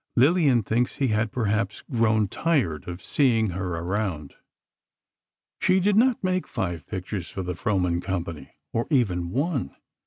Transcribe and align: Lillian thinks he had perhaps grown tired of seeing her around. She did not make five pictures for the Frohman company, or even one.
Lillian 0.15 0.63
thinks 0.63 0.95
he 0.95 1.09
had 1.09 1.31
perhaps 1.31 1.83
grown 1.91 2.27
tired 2.27 2.87
of 2.87 3.03
seeing 3.05 3.51
her 3.51 3.75
around. 3.77 4.33
She 5.59 5.79
did 5.79 5.95
not 5.95 6.23
make 6.23 6.47
five 6.47 6.87
pictures 6.87 7.29
for 7.29 7.43
the 7.43 7.53
Frohman 7.55 8.01
company, 8.01 8.55
or 8.73 8.87
even 8.89 9.29
one. 9.29 9.75